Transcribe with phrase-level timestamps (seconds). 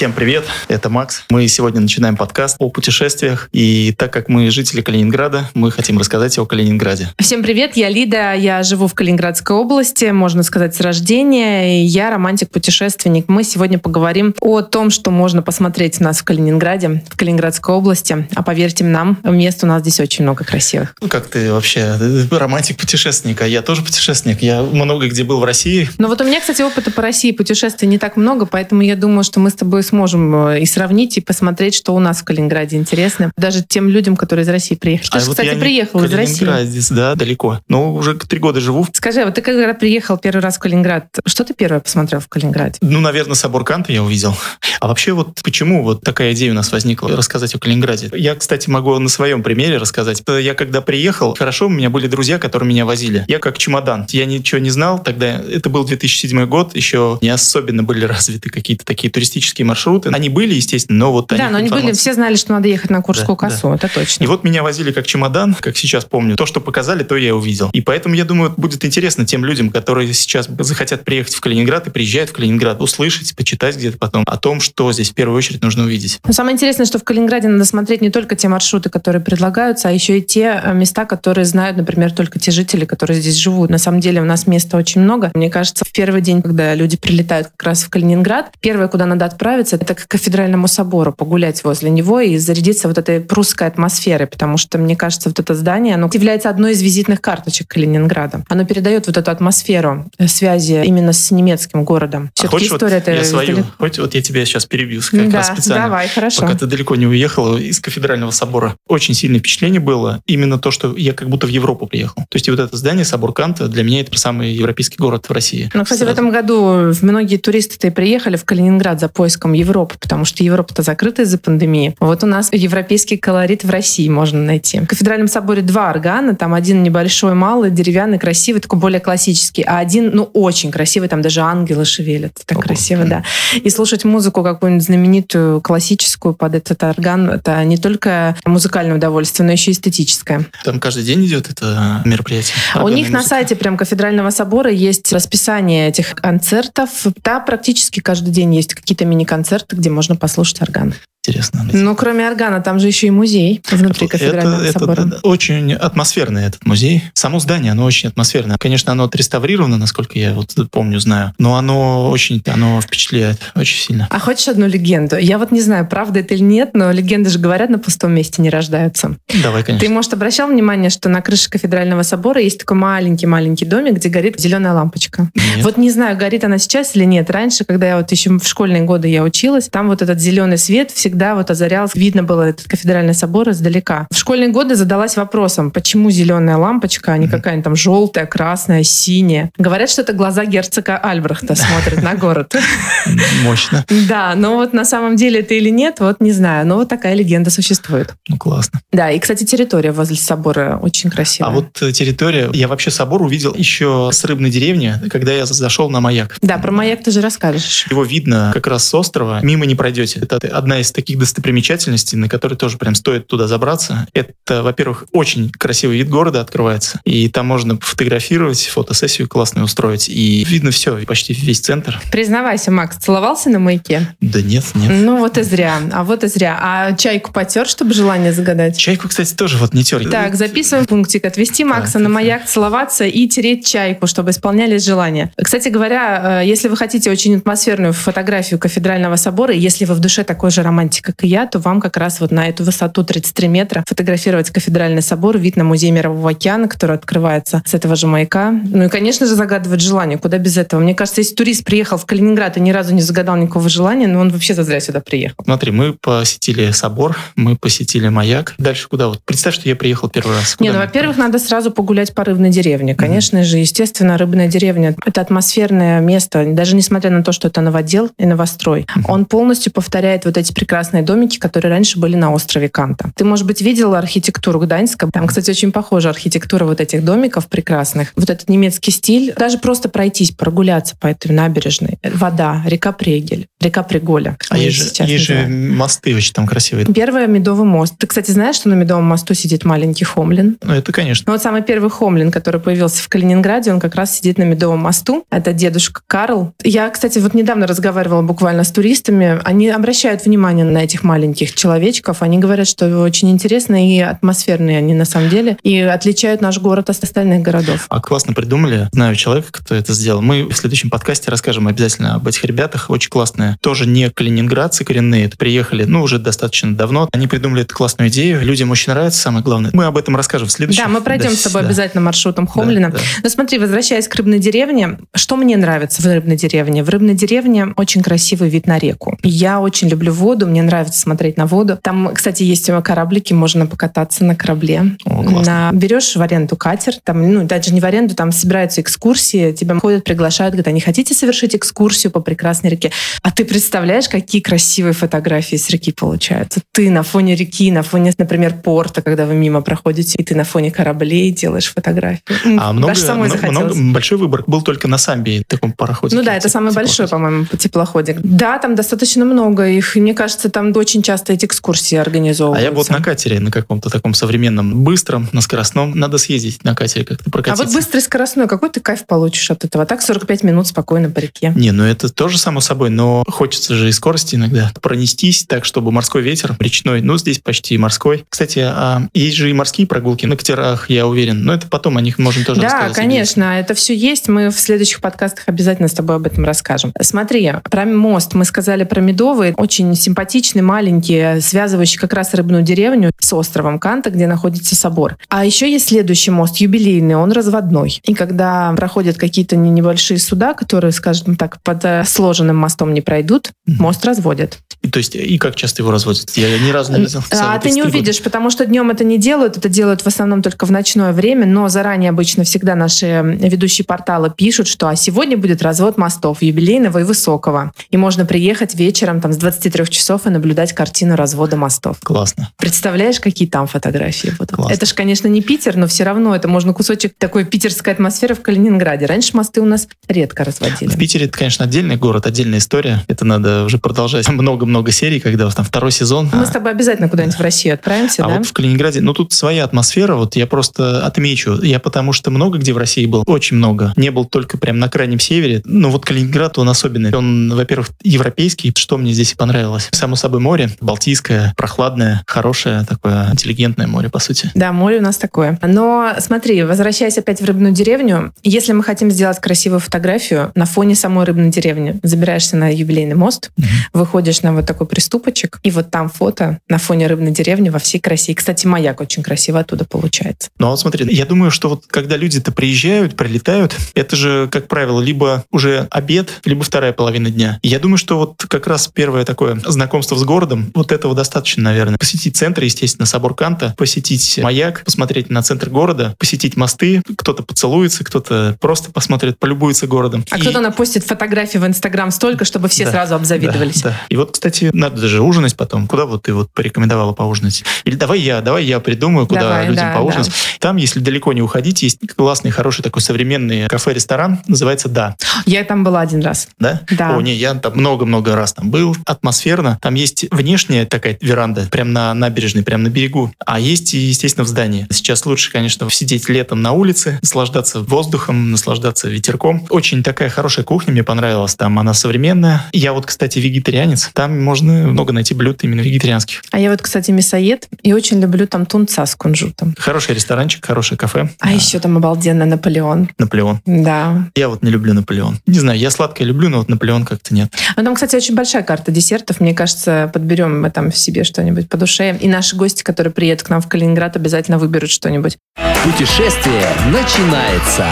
[0.00, 1.24] Всем привет, это Макс.
[1.28, 3.50] Мы сегодня начинаем подкаст о путешествиях.
[3.52, 7.10] И так как мы жители Калининграда, мы хотим рассказать о Калининграде.
[7.18, 11.84] Всем привет, я Лида, я живу в Калининградской области, можно сказать, с рождения.
[11.84, 13.26] Я романтик-путешественник.
[13.28, 18.26] Мы сегодня поговорим о том, что можно посмотреть у нас в Калининграде, в Калининградской области.
[18.34, 20.94] А поверьте нам, мест у нас здесь очень много красивых.
[21.02, 21.98] Ну как ты вообще
[22.30, 24.40] романтик-путешественник, а я тоже путешественник.
[24.40, 25.90] Я много где был в России.
[25.98, 29.24] Но вот у меня, кстати, опыта по России путешествий не так много, поэтому я думаю,
[29.24, 32.76] что мы с тобой сможем э, и сравнить, и посмотреть, что у нас в Калининграде
[32.76, 33.32] интересно.
[33.36, 35.10] Даже тем людям, которые из России приехали.
[35.10, 36.44] Ты а же, вот кстати, приехал из России.
[36.44, 37.60] Калининградец, да, далеко.
[37.68, 38.86] Но уже три года живу.
[38.92, 42.28] Скажи, а вот ты когда приехал первый раз в Калининград, что ты первое посмотрел в
[42.28, 42.78] Калининграде?
[42.80, 44.34] Ну, наверное, собор Канта я увидел.
[44.80, 48.10] А вообще вот почему вот такая идея у нас возникла рассказать о Калининграде?
[48.14, 50.22] Я, кстати, могу на своем примере рассказать.
[50.26, 53.24] Я когда приехал, хорошо, у меня были друзья, которые меня возили.
[53.28, 54.06] Я как чемодан.
[54.10, 55.26] Я ничего не знал тогда.
[55.26, 59.79] Это был 2007 год, еще не особенно были развиты какие-то такие туристические маршруты.
[60.06, 63.02] Они были, естественно, но вот Да, но они были, все знали, что надо ехать на
[63.02, 64.24] Курскую Да, косу, это точно.
[64.24, 66.36] И вот меня возили как чемодан, как сейчас помню.
[66.36, 67.70] То, что показали, то я и увидел.
[67.72, 71.90] И поэтому, я думаю, будет интересно тем людям, которые сейчас захотят приехать в Калининград и
[71.90, 75.84] приезжают в Калининград, услышать, почитать где-то потом о том, что здесь в первую очередь нужно
[75.84, 76.20] увидеть.
[76.24, 79.92] Но самое интересное, что в Калининграде надо смотреть не только те маршруты, которые предлагаются, а
[79.92, 83.70] еще и те э, места, которые знают, например, только те жители, которые здесь живут.
[83.70, 85.30] На самом деле у нас места очень много.
[85.34, 89.24] Мне кажется, в первый день, когда люди прилетают как раз в Калининград, первое, куда надо
[89.24, 94.56] отправиться, это к кафедральному собору, погулять возле него и зарядиться вот этой прусской атмосферой, потому
[94.56, 98.44] что, мне кажется, вот это здание, оно является одной из визитных карточек Калининграда.
[98.48, 102.30] Оно передает вот эту атмосферу э, связи именно с немецким городом.
[102.42, 105.46] А хочешь, история вот я свою, хоть вот я тебя сейчас перебью как Да, раз
[105.48, 105.84] специально.
[105.86, 106.42] давай, хорошо.
[106.42, 108.76] Пока ты далеко не уехал из кафедрального собора.
[108.88, 112.16] Очень сильное впечатление было именно то, что я как будто в Европу приехал.
[112.28, 115.32] То есть и вот это здание, собор Канта, для меня это самый европейский город в
[115.32, 115.70] России.
[115.74, 116.12] Ну, кстати, в Сразу.
[116.12, 121.22] этом году многие туристы-то и приехали в Калининград за поиском Европы, потому что Европа-то закрыта
[121.22, 121.94] из-за пандемии.
[122.00, 124.80] Вот у нас европейский колорит в России можно найти.
[124.80, 129.78] В кафедральном соборе два органа, там один небольшой, малый, деревянный, красивый, такой более классический, а
[129.78, 132.32] один, ну, очень красивый, там даже ангелы шевелят.
[132.46, 132.66] Так Ого.
[132.66, 133.24] красиво, да.
[133.54, 139.52] И слушать музыку какую-нибудь знаменитую, классическую под этот орган, это не только музыкальное удовольствие, но
[139.52, 140.46] еще и эстетическое.
[140.64, 142.54] Там каждый день идет это мероприятие.
[142.82, 143.36] У них на музыка.
[143.36, 146.90] сайте прям кафедрального собора есть расписание этих концертов.
[147.24, 149.39] Да, практически каждый день есть какие-то мини-концерты,
[149.70, 150.94] где можно послушать орган.
[151.22, 151.68] Интересно.
[151.70, 155.06] Ну, кроме органа, там же еще и музей внутри кафедрального это, собора.
[155.06, 157.04] это очень атмосферный этот музей.
[157.12, 158.56] Само здание, оно очень атмосферное.
[158.58, 161.34] Конечно, оно отреставрировано, насколько я вот помню, знаю.
[161.36, 164.08] Но оно очень, оно впечатляет очень сильно.
[164.10, 165.18] А хочешь одну легенду?
[165.18, 168.40] Я вот не знаю, правда это или нет, но легенды же говорят, на пустом месте
[168.40, 169.18] не рождаются.
[169.42, 169.86] Давай, конечно.
[169.86, 174.40] Ты, может, обращал внимание, что на крыше кафедрального собора есть такой маленький-маленький домик, где горит
[174.40, 175.28] зеленая лампочка.
[175.34, 175.64] Нет.
[175.64, 177.28] Вот не знаю, горит она сейчас или нет.
[177.28, 180.90] Раньше, когда я вот еще в школьные годы я училась, там вот этот зеленый свет
[180.90, 181.88] всегда вот озарял.
[181.94, 184.06] Видно было этот кафедральный собор издалека.
[184.10, 189.50] В школьные годы задалась вопросом, почему зеленая лампочка, а не какая-нибудь там желтая, красная, синяя.
[189.56, 192.54] Говорят, что это глаза герцога Альбрехта смотрят на город.
[193.44, 193.84] Мощно.
[194.08, 196.66] Да, но вот на самом деле это или нет, вот не знаю.
[196.66, 198.14] Но вот такая легенда существует.
[198.28, 198.80] Ну, классно.
[198.92, 201.50] Да, и, кстати, территория возле собора очень красивая.
[201.50, 202.50] А вот э, территория...
[202.52, 206.36] Я вообще собор увидел еще с рыбной деревни, когда я зашел на маяк.
[206.42, 207.86] Да, про маяк ты же расскажешь.
[207.90, 209.19] Его видно как раз с острова.
[209.42, 210.20] Мимо не пройдете.
[210.20, 214.06] Это одна из таких достопримечательностей, на которые тоже прям стоит туда забраться.
[214.12, 217.00] Это, во-первых, очень красивый вид города открывается.
[217.04, 220.08] И там можно фотографировать, фотосессию классную устроить.
[220.08, 222.00] И видно все, почти весь центр.
[222.10, 224.14] Признавайся, Макс, целовался на маяке?
[224.20, 224.90] Да нет, нет.
[224.90, 226.58] Ну вот и зря, а вот и зря.
[226.60, 228.78] А чайку потер, чтобы желание загадать?
[228.78, 230.08] Чайку, кстати, тоже вот не тер.
[230.08, 231.24] Так, записываем пунктик.
[231.24, 235.32] Отвести Макса Так, на маяк, целоваться и тереть чайку, чтобы исполнялись желания.
[235.36, 240.00] Кстати говоря, э, если вы хотите очень атмосферную фотографию кафедрального собора, и если вы в
[240.00, 243.04] душе такой же романтик, как и я, то вам как раз вот на эту высоту
[243.04, 248.06] 33 метра фотографировать кафедральный собор, вид на музей Мирового океана, который открывается с этого же
[248.06, 248.50] маяка.
[248.50, 250.18] Ну и, конечно же, загадывать желание.
[250.18, 250.80] Куда без этого?
[250.80, 254.20] Мне кажется, если турист приехал в Калининград и ни разу не загадал никакого желания, ну
[254.20, 255.44] он вообще зазря сюда приехал.
[255.44, 258.54] Смотри, мы посетили собор, мы посетили маяк.
[258.58, 259.08] Дальше куда?
[259.08, 260.56] Вот представь, что я приехал первый раз.
[260.60, 262.94] Не, Куда ну, мне во-первых, надо сразу погулять по рыбной деревне.
[262.94, 268.10] Конечно же, естественно, рыбная деревня— это атмосферное место, даже несмотря на то, что это новодел
[268.18, 268.86] и новострой.
[269.06, 273.10] Он полностью повторяет вот эти прекрасные домики, которые раньше были на острове Канта.
[273.16, 275.08] Ты, может быть, видела архитектуру Гданьска?
[275.12, 278.12] Там, кстати, очень похожа архитектура вот этих домиков прекрасных.
[278.16, 279.34] Вот этот немецкий стиль.
[279.36, 281.98] Даже просто пройтись, прогуляться по этой набережной.
[282.02, 284.36] Вода, река Прегель, река Приголя.
[284.48, 286.86] А есть же, есть же мосты очень там красивые.
[286.86, 287.94] Первый Медовый мост.
[287.98, 290.58] Ты, кстати, знаешь, что на Медовом мосту сидит маленький Хомлин?
[290.62, 291.24] Ну, это, конечно.
[291.26, 294.80] Ну, вот самый первый Хомлин, который появился в Калининграде, он как раз сидит на Медовом
[294.80, 295.24] мосту.
[295.30, 296.52] Это дедушка Карл.
[296.62, 299.40] Я, кстати, вот недавно разговаривала буквально с туристами.
[299.44, 302.22] Они обращают внимание на этих маленьких человечков.
[302.22, 305.56] Они говорят, что очень интересно и атмосферные они на самом деле.
[305.62, 307.86] И отличают наш город от остальных городов.
[307.88, 308.88] А классно придумали.
[308.92, 310.22] Знаю человека, кто это сделал.
[310.22, 312.90] Мы в следующем подкасте расскажем обязательно об этих ребятах.
[312.90, 313.56] Очень классные.
[313.60, 315.26] Тоже не калининградцы коренные.
[315.26, 317.08] Это приехали, ну, уже достаточно давно.
[317.12, 318.42] Они придумали эту классную идею.
[318.42, 319.70] Людям очень нравится, самое главное.
[319.72, 320.82] Мы об этом расскажем в следующем.
[320.82, 321.68] Да, мы пройдем да, с тобой да.
[321.68, 322.90] обязательно маршрутом Хомлина.
[322.90, 323.04] Да, да.
[323.22, 326.82] Но смотри, возвращаясь к рыбной деревне, что мне нравится в рыбной деревне?
[326.82, 329.18] В рыбной деревне очень красивый вид на реку.
[329.22, 331.78] Я очень люблю воду, мне нравится смотреть на воду.
[331.82, 334.96] Там, кстати, есть кораблики, можно покататься на корабле.
[335.04, 335.70] О, на...
[335.72, 340.04] Берешь в аренду катер, там, ну, даже не в аренду, там собираются экскурсии, тебя ходят,
[340.04, 342.90] приглашают, говорят, не хотите совершить экскурсию по прекрасной реке?
[343.22, 346.60] А ты представляешь, какие красивые фотографии с реки получаются?
[346.72, 350.44] Ты на фоне реки, на фоне, например, порта, когда вы мимо проходите, и ты на
[350.44, 352.22] фоне кораблей делаешь фотографии.
[352.58, 356.16] А много, самой много, много, большой выбор был только на Самбии, таком пароходе.
[356.16, 358.20] Ну да, это самый большой, по-моему, теплоходик.
[358.22, 359.96] Да, там достаточно много их.
[359.96, 362.66] Мне кажется, там очень часто эти экскурсии организовываются.
[362.66, 366.74] А я вот на катере, на каком-то таком современном, быстром, на скоростном, надо съездить на
[366.74, 367.62] катере как-то прокатиться.
[367.62, 369.86] А вот быстрый скоростной, какой ты кайф получишь от этого?
[369.86, 371.52] Так 45 минут спокойно по реке.
[371.54, 375.92] Не, ну это тоже само собой, но хочется же и скорости иногда пронестись так, чтобы
[375.92, 378.24] морской ветер речной, ну здесь почти морской.
[378.28, 382.00] Кстати, а есть же и морские прогулки на катерах, я уверен, но это потом о
[382.00, 382.88] них можем тоже да, рассказать.
[382.90, 384.28] Да, конечно, это все есть.
[384.28, 386.92] Мы в следующих подкастах обязательно с тобой об этом расскажем.
[387.00, 389.54] Смотри, про мост мы сказали про Медовый.
[389.56, 395.16] Очень симпатичный, маленький, связывающий как раз рыбную деревню с островом Канта, где находится собор.
[395.28, 398.00] А еще есть следующий мост, юбилейный, он разводной.
[398.04, 403.50] И когда проходят какие-то небольшие суда, которые, скажем так, под э, сложенным мостом не пройдут,
[403.66, 404.58] мост разводят.
[404.82, 406.30] И, то есть, и как часто его разводят?
[406.36, 407.22] Я ни разу не видел.
[407.32, 408.24] А ты не увидишь, года.
[408.24, 411.68] потому что днем это не делают, это делают в основном только в ночное время, но
[411.68, 417.04] заранее обычно всегда наши ведущие порталы пишут, что а сегодня будет развод мостов юбилейного и
[417.04, 417.72] высокого.
[417.90, 421.98] И можно приехать вечером там с 23 часов и наблюдать картину развода мостов.
[422.02, 422.50] Классно.
[422.56, 424.52] Представляешь, какие там фотографии будут?
[424.52, 424.72] Классно.
[424.72, 428.40] Это же, конечно, не Питер, но все равно это можно кусочек такой питерской атмосферы в
[428.40, 429.04] Калининграде.
[429.04, 430.88] Раньше мосты у нас редко разводили.
[430.88, 433.04] В Питере это, конечно, отдельный город, отдельная история.
[433.08, 436.30] Это надо уже продолжать много-много серий, когда там второй сезон.
[436.32, 438.38] Мы с тобой обязательно куда-нибудь в Россию отправимся, а да?
[438.38, 441.60] вот в Калининграде, ну тут своя атмосфера, вот я просто отмечу.
[441.60, 443.92] Я потому что много где в России был, очень много.
[443.96, 445.60] Не был только прям на крайнем севере.
[445.66, 447.12] Но вот Калининград, он особенный.
[447.14, 448.29] Он, во-первых, европейский,
[448.76, 449.88] что мне здесь и понравилось.
[449.92, 454.50] Само собой море, Балтийское, прохладное, хорошее, такое интеллигентное море, по сути.
[454.54, 455.58] Да, море у нас такое.
[455.62, 460.94] Но смотри, возвращаясь опять в рыбную деревню, если мы хотим сделать красивую фотографию на фоне
[460.94, 463.66] самой рыбной деревни, забираешься на юбилейный мост, угу.
[463.92, 467.98] выходишь на вот такой приступочек, и вот там фото на фоне рыбной деревни во всей
[467.98, 468.32] красе.
[468.32, 470.50] И, кстати, маяк очень красиво оттуда получается.
[470.58, 475.00] Ну вот смотри, я думаю, что вот когда люди-то приезжают, прилетают, это же, как правило,
[475.00, 477.58] либо уже обед, либо вторая половина дня.
[477.62, 481.96] Я думаю, что вот как раз первое такое знакомство с городом, вот этого достаточно, наверное.
[481.96, 488.04] Посетить центр, естественно, собор Канта, посетить маяк, посмотреть на центр города, посетить мосты, кто-то поцелуется,
[488.04, 490.24] кто-то просто посмотрит, полюбуется городом.
[490.30, 490.40] А и...
[490.40, 493.82] кто-то напустит фотографии в Инстаграм столько, чтобы все да, сразу обзавидовались.
[493.82, 494.00] Да, да.
[494.10, 495.88] И вот, кстати, надо даже ужинать потом.
[495.88, 497.64] Куда вот ты вот порекомендовала поужинать?
[497.84, 500.28] Или давай я, давай я придумаю, куда давай, людям да, поужинать.
[500.28, 500.32] Да.
[500.58, 505.16] Там, если далеко не уходить, есть классный, хороший такой современный кафе-ресторан, называется «Да».
[505.46, 506.48] Я там была один раз.
[506.58, 506.82] Да?
[506.90, 507.16] Да.
[507.16, 507.80] О, не, я там
[508.10, 508.96] много-много раз там был.
[509.06, 509.78] Атмосферно.
[509.80, 513.32] Там есть внешняя такая веранда, прям на набережной, прям на берегу.
[513.46, 514.86] А есть, естественно, в здании.
[514.90, 519.66] Сейчас лучше, конечно, сидеть летом на улице, наслаждаться воздухом, наслаждаться ветерком.
[519.70, 521.54] Очень такая хорошая кухня, мне понравилась.
[521.54, 522.66] Там она современная.
[522.72, 524.10] Я вот, кстати, вегетарианец.
[524.12, 526.42] Там можно много найти блюд именно вегетарианских.
[526.50, 529.74] А я вот, кстати, мясоед и очень люблю там тунца с кунжутом.
[529.78, 531.30] Хороший ресторанчик, хорошее кафе.
[531.38, 531.50] А да.
[531.52, 533.10] еще там обалденно Наполеон.
[533.18, 533.60] Наполеон.
[533.64, 534.28] Да.
[534.34, 535.38] Я вот не люблю Наполеон.
[535.46, 537.52] Не знаю, я сладкое люблю, но вот Наполеон как-то нет.
[537.76, 539.40] А там, кстати, очень большая карта десертов.
[539.40, 542.16] Мне кажется, подберем мы там себе что-нибудь по душе.
[542.18, 545.36] И наши гости, которые приедут к нам в Калининград, обязательно выберут что-нибудь.
[545.84, 547.84] Путешествие начинается.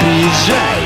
[0.00, 0.85] Приезжай!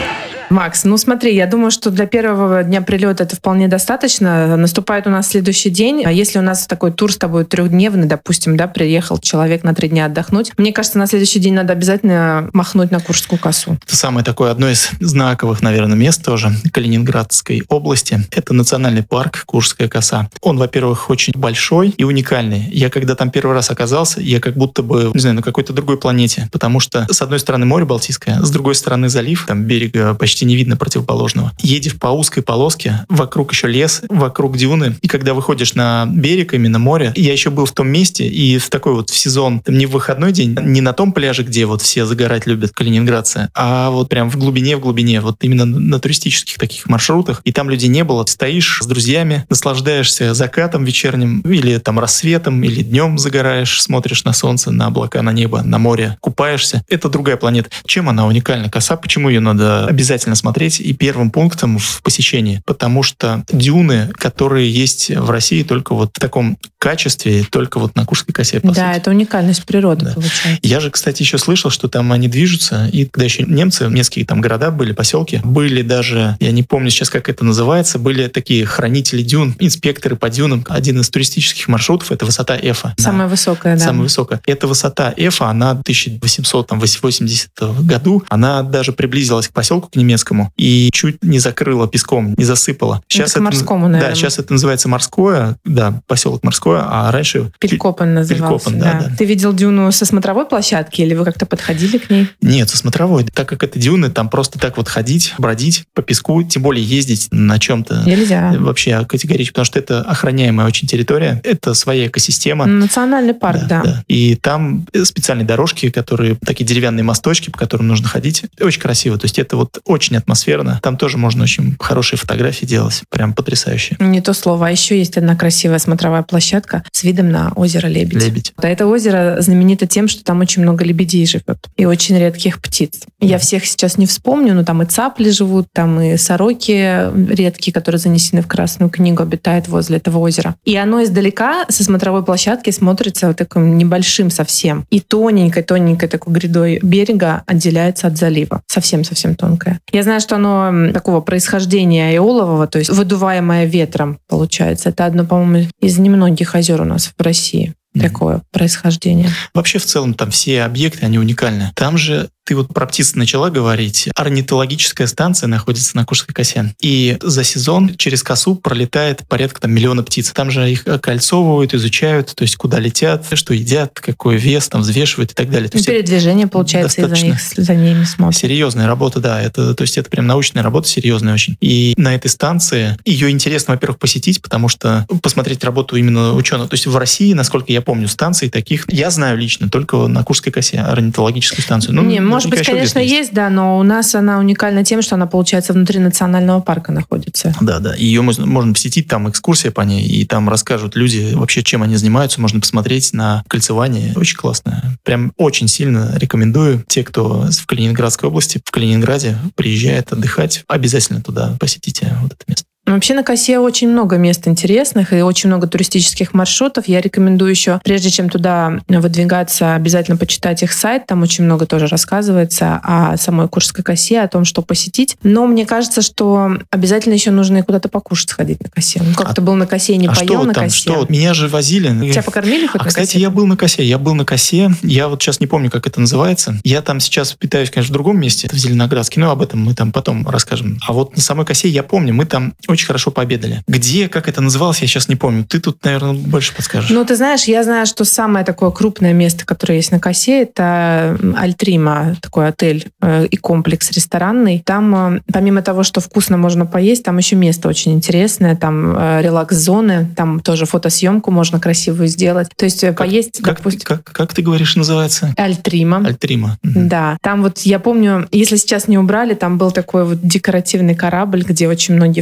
[0.51, 4.57] Макс, ну смотри, я думаю, что для первого дня прилета это вполне достаточно.
[4.57, 6.03] Наступает у нас следующий день.
[6.05, 9.89] А если у нас такой тур с тобой трехдневный, допустим, да, приехал человек на три
[9.89, 13.79] дня отдохнуть, мне кажется, на следующий день надо обязательно махнуть на Куршскую косу.
[13.87, 18.19] Это самое такое одно из знаковых, наверное, мест тоже Калининградской области.
[18.33, 20.29] Это национальный парк Куршская коса.
[20.41, 22.69] Он, во-первых, очень большой и уникальный.
[22.73, 25.97] Я когда там первый раз оказался, я как будто бы, не знаю, на какой-то другой
[25.97, 30.40] планете, потому что с одной стороны море Балтийское, с другой стороны залив, там берега почти
[30.45, 31.53] не видно противоположного.
[31.61, 36.79] Едешь по узкой полоске, вокруг еще лес, вокруг дюны, и когда выходишь на берег, именно
[36.79, 39.87] море, я еще был в том месте, и в такой вот в сезон, там, не
[39.87, 44.09] в выходной день, не на том пляже, где вот все загорать любят калининградцы, а вот
[44.09, 48.05] прям в глубине, в глубине, вот именно на туристических таких маршрутах, и там людей не
[48.05, 48.25] было.
[48.27, 54.71] Стоишь с друзьями, наслаждаешься закатом вечерним, или там рассветом, или днем загораешь, смотришь на солнце,
[54.71, 56.85] на облака, на небо, на море, купаешься.
[56.89, 57.71] Это другая планета.
[57.85, 58.71] Чем она уникальна?
[58.71, 62.63] Коса, почему ее надо обязательно смотреть и первым пунктом в посещении?
[62.65, 68.05] Потому что дюны, которые есть в России только вот в таком качестве, только вот на
[68.05, 68.99] Курской косе, по Да, сути.
[69.01, 70.13] это уникальность природы Да.
[70.15, 70.59] получается.
[70.63, 74.41] Я же, кстати, еще слышал, что там они движутся, и когда еще немцы, несколько там
[74.41, 79.23] города были, поселки, были даже, я не помню сейчас, как это называется, были такие хранители
[79.23, 80.65] дюн, инспекторы по дюнам.
[80.69, 82.95] Один из туристических маршрутов— это высота Эфа.
[82.99, 83.85] Самая высокая, да.
[83.85, 84.41] Самая высокая.
[84.47, 87.51] Эта высота Эфа, она в 1880
[87.85, 93.03] году, она даже приблизилась к поселку, к немецкому, и чуть не закрыла песком, не засыпала.
[93.15, 94.15] Это к морскому, Да, наверное.
[94.15, 97.51] сейчас это называется морское, да, поселок морское, а раньше...
[97.59, 98.71] Пелькопан назывался.
[98.71, 99.17] Пелькопан, да, да.
[99.17, 102.29] Ты видел дюну со смотровой площадки или вы как-то подходили к ней?
[102.41, 103.25] Нет, со смотровой.
[103.25, 107.29] Так как это дюны, там просто так вот ходить, бродить по песку, тем более ездить
[107.31, 108.55] на чем-то Нельзя.
[108.59, 112.67] вообще категорически, потому что это охраняемая очень территория, это своя экосистема.
[112.67, 114.05] Национальный парк, да.
[114.09, 118.45] И там специальные дорожки, которые такие деревянные мосточки, по которым нужно ходить.
[118.61, 119.19] Очень красиво.
[119.19, 120.81] То есть это вот очень атмосферно.
[120.83, 123.03] Там тоже можно очень хорошие фотографии делать.
[123.11, 123.97] Прям потрясающе.
[123.99, 124.69] Не то слово.
[124.69, 126.60] А еще есть одна красивая смотровая площадка
[126.93, 128.23] с видом на озеро Лебедь.
[128.23, 128.53] Лебедь.
[128.57, 133.01] А Это озеро знаменито тем, что там очень много лебедей живет и очень редких птиц.
[133.21, 137.99] Я всех сейчас не вспомню, но там и цапли живут, там и сороки редкие, которые
[137.99, 140.57] занесены в Красную книгу, обитают возле этого озера.
[140.65, 144.87] И оно издалека со смотровой площадки смотрится вот таким небольшим совсем.
[144.91, 148.63] И тоненькой-тоненькой такой грядой берега отделяется от залива.
[148.67, 149.81] Совсем-совсем тонкое.
[149.93, 154.91] Я знаю, что оно такого происхождения эолового, то есть выдуваемое ветром, получается.
[154.91, 157.75] Это одно, по-моему, из немногих озер у нас в России.
[157.95, 158.09] Мгм.
[158.09, 159.31] Такое происхождение.
[159.53, 161.73] Вообще, в целом, там все объекты, они уникальны.
[161.75, 164.09] Там же ты вот про птиц начала говорить.
[164.17, 166.75] Орнитологическая станция находится на Курской косе.
[166.81, 170.33] И за сезон через косу пролетает порядка там, миллиона птиц.
[170.33, 175.31] Там же их окольцовывают, изучают, то есть куда летят, что едят, какой вес, там взвешивают
[175.31, 175.69] и так далее.
[175.69, 178.41] То есть передвижение, получается, и за, них, за ними смотрят.
[178.41, 179.41] Серьезная работа, да.
[179.41, 181.57] Это, то есть это прям научная работа, серьезная очень.
[181.61, 186.69] И на этой станции ее интересно, во-первых, посетить, потому что посмотреть работу именно ученого.
[186.69, 190.51] То есть в России, насколько я помню, станций таких, я знаю лично, только на Курской
[190.51, 191.95] косе орнитологическую станцию.
[191.95, 193.33] Ну, Не, может быть, наверняка еще конечно, есть.
[193.33, 197.55] да, но у нас она уникальна тем, что она, получается, внутри национального парка находится.
[197.61, 197.95] Да, да.
[197.95, 201.97] Ее можно, можно посетить, там экскурсия по ней, и там расскажут люди вообще, чем они
[201.97, 202.41] занимаются.
[202.41, 204.13] Можно посмотреть на кольцевание.
[204.17, 204.97] Очень классно.
[205.03, 206.85] Прям очень сильно рекомендую.
[206.89, 212.70] Те, кто в Калининградской области, в Калининграде приезжает отдыхать, обязательно туда посетите вот это место.
[212.95, 216.89] Вообще на косе очень много мест интересных и очень много туристических маршрутов.
[216.89, 221.07] Я рекомендую еще, прежде чем туда выдвигаться, обязательно почитать их сайт.
[221.07, 225.17] Там очень много тоже рассказывается о самой Куршской косе, о том, что посетить.
[225.23, 229.01] Но мне кажется, что обязательно еще нужно и куда-то покушать сходить на косе.
[229.05, 230.65] Ну, как А- был на косе и не а что поел вот на там?
[230.65, 230.77] косе?
[230.79, 231.07] Что?
[231.09, 231.89] Меня же возили.
[232.11, 233.21] Тебя покормили хоть А, на кстати, косе?
[233.21, 233.85] я был на косе.
[233.85, 234.71] Я был на косе.
[234.83, 236.57] Я вот сейчас не помню, как это называется.
[236.65, 239.21] Я там сейчас питаюсь, конечно, в другом месте, в Зеленоградске.
[239.21, 240.79] Но об этом мы там потом расскажем.
[240.87, 243.63] А вот на самой косе я помню, мы там очень хорошо пообедали.
[243.67, 245.45] Где, как это называлось, я сейчас не помню.
[245.45, 246.91] Ты тут, наверное, больше подскажешь.
[246.91, 251.19] Ну, ты знаешь, я знаю, что самое такое крупное место, которое есть на косе, это
[251.37, 254.63] Альтрима, такой отель э, и комплекс ресторанный.
[254.65, 259.23] Там, э, помимо того, что вкусно можно поесть, там еще место очень интересное, там э,
[259.23, 262.49] релакс-зоны, там тоже фотосъемку можно красивую сделать.
[262.57, 265.35] То есть э, поесть, как, допустим, как, как ты говоришь, называется?
[265.37, 266.03] Альтрима.
[266.07, 266.59] Альтрима.
[266.63, 266.89] Мгм.
[266.89, 271.43] Да, там вот я помню, если сейчас не убрали, там был такой вот декоративный корабль,
[271.43, 272.21] где очень многие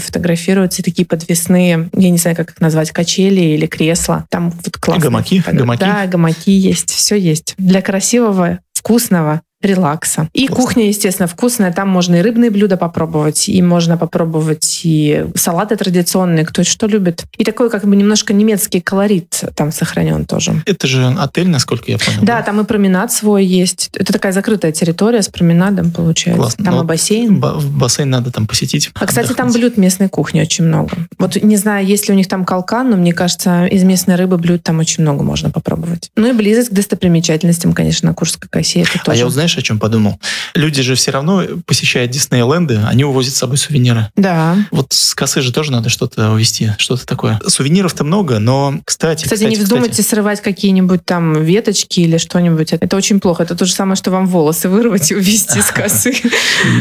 [0.49, 4.27] фотографируются, такие подвесные, я не знаю, как их назвать, качели или кресла.
[4.31, 5.05] Там вот классно.
[5.05, 5.81] гамаки, гамаки.
[5.81, 7.55] Да, гамаки есть, все есть.
[7.59, 10.29] Для красивого, вкусного релакса.
[10.35, 10.57] И Классно.
[10.65, 11.73] кухня, естественно, вкусная.
[11.73, 17.25] Там можно и рыбные блюда попробовать, и можно попробовать и салаты традиционные, кто что любит.
[17.37, 20.63] И такой как бы немножко немецкий колорит там сохранен тоже.
[20.67, 22.21] Это же отель, насколько я понял.
[22.23, 23.91] Да, там и променад свой есть.
[23.95, 26.41] Это такая закрытая территория с променадом, получается.
[26.41, 26.65] Классно.
[26.65, 27.41] Там Но и бассейн.
[27.41, 28.91] Ба- В бассейн надо там посетить.
[28.95, 29.57] А, кстати, там отдохнуть.
[29.57, 30.91] блюд местной кухни очень много.
[31.19, 34.39] Вот не знаю, есть ли у них там калкан, но мне кажется, из местной рыбы
[34.39, 36.11] блюд там очень много можно попробовать.
[36.17, 38.81] Ну и близость к достопримечательностям, конечно, на Курской косе.
[38.83, 39.19] Это А тоже.
[39.19, 40.21] я вот знаешь, о чем подумал?
[40.55, 44.09] Люди же все равно, посещая Диснейленды, они увозят с собой сувениры.
[44.17, 44.57] Да.
[44.71, 47.41] Вот с косы же тоже надо что-то увезти, что-то такое.
[47.47, 49.25] Сувениров-то много, но, кстати...
[49.25, 52.73] Кстати, не вздумайте срывать какие-нибудь там веточки или что-нибудь.
[52.75, 53.43] Это очень плохо.
[53.43, 56.15] Это то же самое, что вам волосы вырвать и увезти с косы.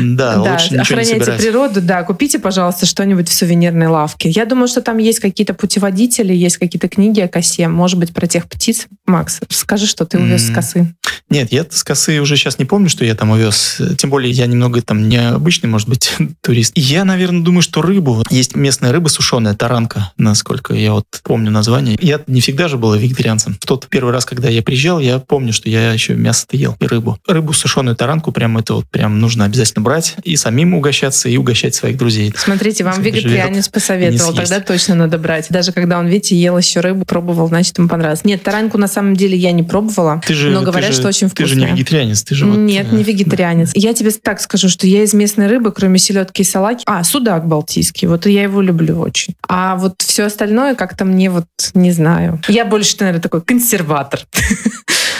[0.02, 4.30] Да, лучше охраняйте природу, да, купите, пожалуйста, что-нибудь в сувенирной лавке.
[4.30, 8.28] Я думаю, что там есть какие-то путеводители, есть какие-то книги о косе, может быть, про
[8.28, 8.88] тех птиц.
[9.06, 10.94] Макс, скажи, что ты увез с косы.
[11.30, 13.82] Нет, я с косы уже сейчас не помню, что я там увез.
[13.98, 16.12] Тем более я немного там необычный, может быть,
[16.42, 16.74] турист.
[16.76, 18.24] Я, наверное, думаю, что рыбу.
[18.30, 21.98] Есть местная рыба сушеная, таранка, насколько я вот помню название.
[22.02, 23.58] Я не всегда же был вегетарианцем.
[23.62, 26.86] В тот первый раз, когда я приезжал, я помню, что я еще мясо-то ел и
[26.88, 27.18] рыбу.
[27.28, 31.76] Рыбу сушеную таранку прям это вот прям нужно обязательно брать и самим угощаться, и угощать
[31.76, 32.34] своих друзей.
[32.38, 35.48] Смотрите, вам вегетарианец посоветовал, тогда точно надо брать.
[35.50, 38.24] Даже когда он, видите, ел еще рыбу, пробовал, значит, ему понравилось.
[38.24, 41.08] Нет, таранку на самом деле я не пробовала, Ты же, но ты говорят, же- что
[41.08, 41.48] очень Ты вкусная.
[41.48, 43.72] же не вегетарианец, ты же вот, Нет, э, не вегетарианец.
[43.76, 46.84] Я тебе так скажу, что я из местной рыбы, кроме селедки и салаки...
[46.86, 48.08] А, судак балтийский.
[48.08, 49.36] Вот я его люблю очень.
[49.48, 52.42] А вот все остальное как-то мне вот не знаю.
[52.48, 54.22] Я больше, наверное, такой консерватор.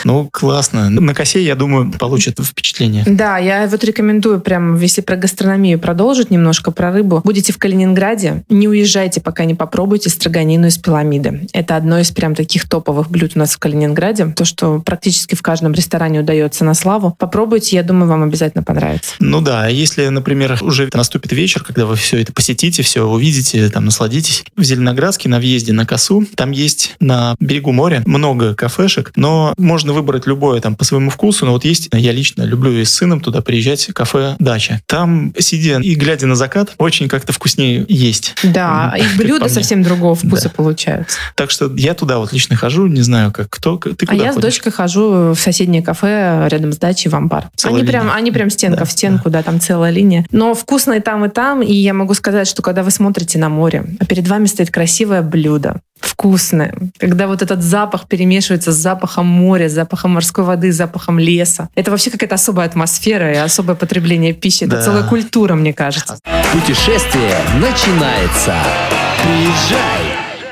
[0.04, 0.90] Ну, классно.
[0.90, 3.04] На косе, я думаю, получат впечатление.
[3.06, 7.20] Да, я вот рекомендую прям, если про гастрономию продолжить немножко, про рыбу.
[7.24, 11.48] Будете в Калининграде, не уезжайте, пока не попробуйте строганину из пиламиды.
[11.52, 14.26] Это одно из прям таких топовых блюд у нас в Калининграде.
[14.36, 17.14] То, что практически в каждом ресторане удается на славу.
[17.18, 19.12] Попробуйте, я думаю, вам обязательно понравится.
[19.18, 23.68] Ну да, а если, например, уже наступит вечер, когда вы все это посетите, все увидите,
[23.70, 24.44] там насладитесь.
[24.56, 29.92] В Зеленоградске на въезде на Косу, там есть на берегу моря много кафешек, но можно
[29.92, 31.44] выбрать любое там по своему вкусу.
[31.46, 34.80] Но вот есть, я лично люблю и с сыном туда приезжать, кафе «Дача».
[34.86, 38.34] Там, сидя и глядя на закат, очень как-то вкуснее есть.
[38.44, 40.50] Да, их блюда совсем другого вкуса Да.
[40.50, 41.18] получаются.
[41.34, 43.76] Так что я туда вот лично хожу, не знаю, как кто.
[43.78, 44.52] Ты А куда я с ходишь?
[44.54, 47.50] дочкой хожу в соседнее кафе рядом с дачей в амбар.
[47.56, 48.16] Целая Они прям, линия.
[48.16, 49.42] они прям стенка Да, в стенку, да.
[49.42, 50.24] там целая линия.
[50.30, 51.62] Но вкусно и там, и там.
[51.62, 55.22] И я могу сказать, что когда вы смотрите на море, а перед вами стоит красивое
[55.22, 60.76] блюдо, вкусное, когда вот этот запах перемешивается с запахом моря, с запахом морской воды, с
[60.76, 61.68] запахом леса.
[61.74, 64.64] Это вообще какая-то особая атмосфера и особое потребление пищи.
[64.64, 64.82] Это Да.
[64.82, 66.18] целая культура, мне кажется.
[66.52, 68.54] Путешествие начинается.
[69.22, 70.07] Приезжай!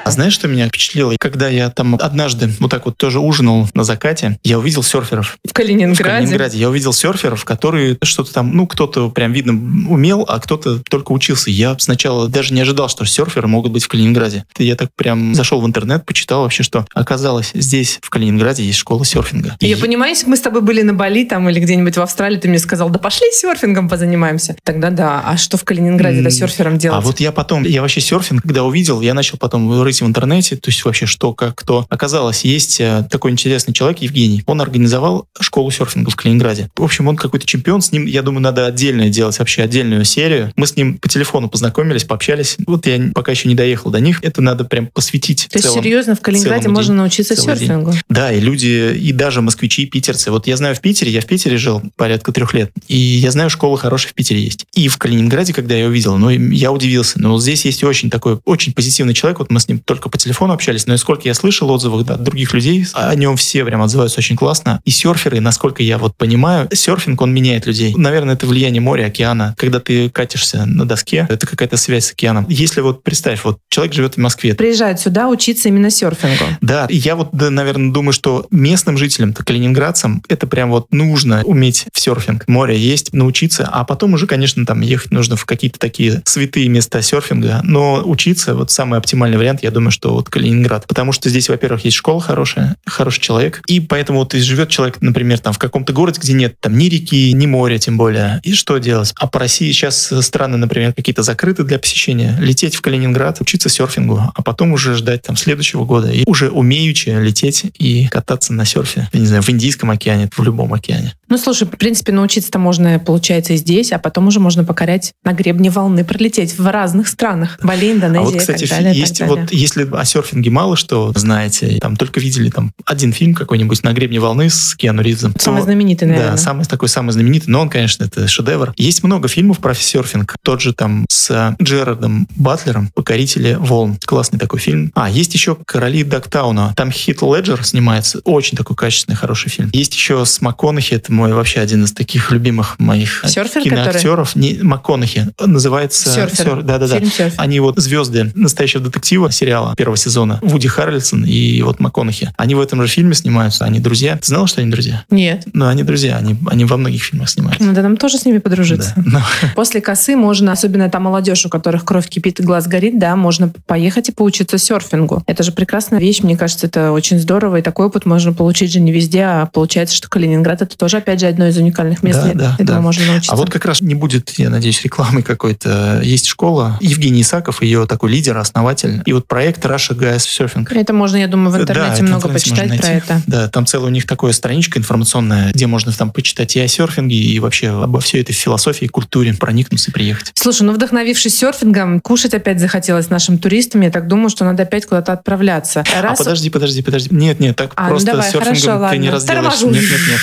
[0.06, 1.14] А знаешь, что меня впечатлило?
[1.18, 5.36] Когда я там однажды вот так вот тоже ужинал на закате, я увидел серферов.
[5.44, 6.00] В Калининграде.
[6.00, 9.54] В Калининграде я увидел серферов, которые что-то там, ну, кто-то прям видно
[9.90, 11.50] умел, а кто-то только учился.
[11.50, 14.44] Я сначала даже не ожидал, что серферы могут быть в Калининграде.
[14.58, 19.04] Я так прям зашел в интернет, почитал вообще, что оказалось, здесь, в Калининграде, есть школа
[19.04, 19.56] серфинга.
[19.58, 22.00] Я И- понимаю, если бы мы с тобой были на Бали там или где-нибудь в
[22.00, 24.54] Австралии, ты мне сказал, да пошли серфингом позанимаемся.
[24.62, 25.20] Тогда да.
[25.26, 26.96] А что в Калининграде-то М, серфером делать?
[26.96, 30.56] А вот я потом, я вообще серфинг, когда увидел, я начал потом рыть в интернете,
[30.56, 31.86] то есть вообще что, как, кто.
[31.88, 34.42] Оказалось, есть э, такой интересный человек, Евгений.
[34.46, 36.70] Он организовал школу серфинга в Калининграде.
[36.76, 40.52] В общем, он какой-то чемпион, с ним, я думаю, надо отдельно делать вообще отдельную серию.
[40.56, 42.56] Мы с ним по телефону познакомились, пообщались.
[42.66, 44.22] Вот я пока еще не доехал до них.
[44.22, 47.68] Это надо прям посвятить То есть целом- серьезно, в Калининграде можно день, научиться целый день.
[47.68, 47.92] серфингу?
[48.08, 50.30] Да, и люди, и даже москвичи, и питерцы.
[50.30, 53.50] Вот я знаю в Питере, я в Питере жил порядка трех лет, и я знаю,
[53.50, 54.66] школы хорошие в Питере есть.
[54.74, 57.20] И в Калининграде, когда я увидел, ну, я удивился.
[57.20, 60.18] Но вот здесь есть очень такой, очень позитивный человек, вот мы с ним только по
[60.18, 63.64] телефону общались, но и сколько я слышал отзывов да, от других людей, о нем все
[63.64, 64.80] прям отзываются очень классно.
[64.84, 67.94] И серферы, насколько я вот понимаю, серфинг, он меняет людей.
[67.96, 69.54] Наверное, это влияние моря, океана.
[69.56, 72.46] Когда ты катишься на доске, это какая-то связь с океаном.
[72.48, 76.44] Если вот, представь, вот человек живет в Москве, Приезжают сюда учиться именно серфингу.
[76.60, 80.92] да, и я вот, да, наверное, думаю, что местным жителям, то калининградцам, это прям вот
[80.92, 82.48] нужно уметь в серфинг.
[82.48, 87.02] Море есть, научиться, а потом уже, конечно, там ехать нужно в какие-то такие святые места
[87.02, 90.86] серфинга, но учиться, вот самый оптимальный вариант, я думаю, что вот Калининград.
[90.86, 94.98] Потому что здесь, во-первых, есть школа хорошая, хороший человек, и поэтому вот и живет человек,
[95.00, 98.54] например, там в каком-то городе, где нет там ни реки, ни моря, тем более, и
[98.54, 99.12] что делать?
[99.18, 102.36] А по России сейчас страны, например, какие-то закрыты для посещения.
[102.40, 107.10] Лететь в Калининград, учиться серфингу, а потом уже ждать там следующего года и уже умеючи
[107.10, 111.14] лететь и кататься на серфе, я не знаю, в Индийском океане, в любом океане.
[111.28, 115.32] Ну, слушай, в принципе, научиться-то можно, получается, и здесь, а потом уже можно покорять на
[115.32, 117.58] гребне волны, пролететь в разных странах.
[117.62, 118.94] Бали, Индонезия А вот, и кстати, так далее.
[118.94, 119.44] и есть так далее.
[119.44, 123.92] вот Если о серфинге мало что знаете, там только видели там один фильм какой-нибудь «На
[123.92, 125.34] гребне волны» с Киану Ривзом.
[125.38, 126.32] Самый знаменитый, наверное.
[126.32, 128.74] Да, самый такой самый знаменитый, но он, конечно, это шедевр.
[128.76, 130.36] Есть много фильмов про серфинг.
[130.42, 133.98] Тот же там с Джерардом Батлером «Покорители волн».
[134.04, 134.92] Классный такой фильм.
[134.94, 136.74] А, есть еще «Короли Дактауна».
[136.76, 138.20] Там Хит Леджер снимается.
[138.24, 139.70] Очень такой качественный, хороший фильм.
[139.72, 140.94] Есть еще с МакКонахи.
[140.94, 144.36] Это мой вообще один из таких любимых моих Серфер, киноактеров.
[144.36, 145.32] Не, МакКонахи.
[145.40, 146.10] Называется...
[146.10, 146.62] Серфер.
[146.62, 146.98] Да-да-да.
[146.98, 147.34] Фильм «Серфер».
[147.38, 150.40] Они вот звезды настоящего детектива сериала первого сезона.
[150.42, 152.32] Вуди Харрельсон и вот МакКонахи.
[152.36, 153.64] Они в этом же фильме снимаются.
[153.64, 154.16] Они друзья.
[154.16, 155.04] Ты знала, что они друзья?
[155.08, 155.44] Нет.
[155.52, 156.16] Ну, они друзья.
[156.16, 157.64] Они, они во многих фильмах снимаются.
[157.64, 158.92] Надо нам тоже с ними подружиться.
[158.96, 159.02] Да.
[159.06, 159.20] Ну,
[159.54, 163.52] После косы можно, особенно там молодежь, у которых кровь кипит и глаз горит, да, можно
[163.66, 165.22] поехать и поучиться серфингу.
[165.28, 168.80] Это же прекрасная вещь, мне кажется, это очень здорово, и такой опыт можно получить же
[168.80, 172.32] не везде, а получается, что Калининград это тоже, опять же, одно из уникальных мест, Да,
[172.34, 172.80] да, этому да.
[172.80, 173.32] можно научиться.
[173.32, 176.00] А вот как раз не будет, я надеюсь, рекламы какой-то.
[176.02, 176.78] Есть школа.
[176.80, 179.02] Евгений Исаков, ее такой лидер, основатель.
[179.04, 180.66] И вот проект Russia Guys Surfing.
[180.74, 183.22] Это можно, я думаю, в интернете Да, много интернете почитать про это.
[183.26, 187.16] Да, там целая у них такая страничка информационная, где можно там почитать и о серфинге,
[187.18, 190.32] и вообще обо всей этой философии, культуре, проникнуться и приехать.
[190.34, 193.82] Слушай, ну вдохновившись серфингом, кушать опять захотелось нашим туристам.
[193.82, 195.84] Я так думаю, что надо опять куда-то отправляться.
[196.00, 197.14] Раз- А подожди, подожди, подожди.
[197.14, 199.16] Нет, нет, так А, ну просто давай, серфингом хорошо, ты не ладно.
[199.16, 199.60] разделаешься.
[199.60, 199.66] Торможу.
[199.66, 200.20] Нет, нет, нет.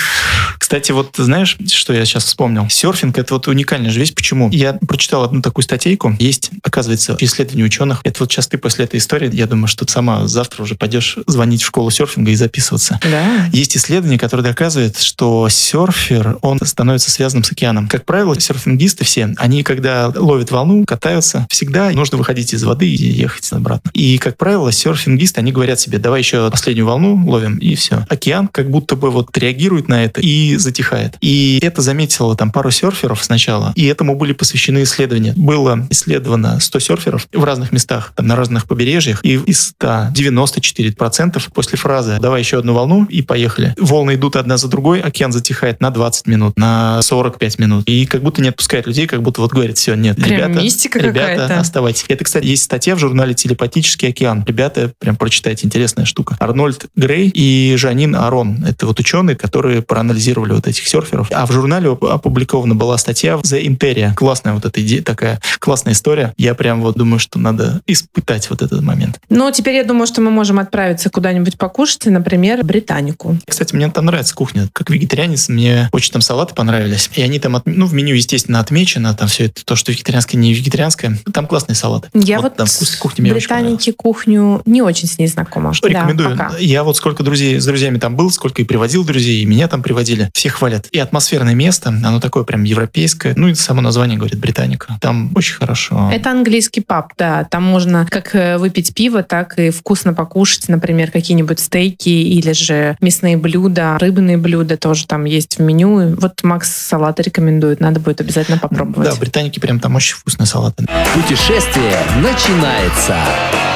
[0.58, 2.68] Кстати, вот знаешь, что я сейчас вспомнил?
[2.68, 4.12] Серфинг— это вот уникальная же вещь.
[4.12, 4.50] Почему?
[4.50, 6.16] Я прочитал одну такую статейку.
[6.18, 8.00] Есть, оказывается, исследование ученых.
[8.02, 11.18] Это вот сейчас ты после этой истории, я думаю, что ты сама завтра уже пойдешь
[11.26, 12.98] звонить в школу серфинга и записываться.
[13.02, 13.46] Да.
[13.52, 17.88] Есть исследование, которое доказывает, что серфер, он становится связанным с океаном.
[17.88, 23.12] Как правило, серфингисты все, они когда ловят волну, катаются, всегда нужно выходить из воды и
[23.12, 23.90] ехать обратно.
[23.94, 28.06] И, как правило, серфингисты, они говорят себе, давай еще последнюю волну ловим, и все.
[28.08, 31.16] Океан как будто бы вот реагирует на это и затихает.
[31.20, 35.34] И это заметило там пару серферов сначала, и этому были посвящены исследования.
[35.36, 41.42] Было исследовано 100 серферов в разных местах, там, на разных побережьях, и из 100 94%
[41.52, 43.74] после фразы «давай еще одну волну» и поехали.
[43.78, 47.84] Волны идут одна за другой, океан затихает на 20 минут, на 45 минут.
[47.88, 50.98] И как будто не отпускает людей, как будто вот говорит, все, нет, Прям ребята, мистика
[50.98, 52.04] ребята, оставайтесь.
[52.08, 54.44] Это, кстати, есть статья в журнале «Телепатический океан».
[54.46, 56.36] Ребята, прям прочитайте, интересная штука.
[56.40, 58.64] Арнольд Грей и Жанин Арон.
[58.64, 61.28] Это вот ученые, которые проанализировали вот этих серферов.
[61.32, 64.14] А в журнале оп- опубликована была статья The Imperia.
[64.14, 66.32] Классная вот эта идея, такая классная история.
[66.36, 69.18] Я прям вот думаю, что надо испытать вот этот момент.
[69.28, 73.36] Ну, теперь я думаю, что мы можем отправиться куда-нибудь покушать, например, британику.
[73.48, 74.68] Кстати, мне там нравится кухня.
[74.72, 77.10] Как вегетарианец, мне очень там салаты понравились.
[77.14, 79.14] И они там, от- ну, в меню, естественно, отмечено.
[79.14, 81.18] Там все это, то, что вегетарианское, не вегетарианское.
[81.32, 82.08] Там классные салаты.
[82.14, 85.72] Я вот, там вкус кухни британики кухню не очень с ней знакома.
[85.74, 86.30] Что Да, рекомендую.
[86.36, 86.52] пока.
[86.58, 89.82] Я вот сколько друзей с друзьями там был, сколько и приводил друзей, и меня там
[89.82, 90.30] приводили.
[90.34, 90.86] Все хвалят.
[90.92, 93.34] И атмосферное место, оно такое прям европейское.
[93.36, 94.98] Ну и само название говорит Британика.
[95.00, 96.10] Там очень хорошо.
[96.12, 97.44] Это английский паб, да.
[97.44, 102.96] Там можно как э, выпить пиво, так и вкусно покушать, например, какие-нибудь стейки или же
[103.00, 106.16] мясные блюда, рыбные блюда тоже там есть в меню.
[106.16, 109.08] Вот Макс салаты рекомендует, надо будет обязательно попробовать.
[109.08, 110.86] Да, британики прям там очень вкусные салаты.
[111.14, 113.16] Путешествие начинается.